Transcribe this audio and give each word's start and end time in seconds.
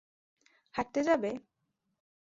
হাঁটতে 0.75 0.99
যাবে? 1.03 1.31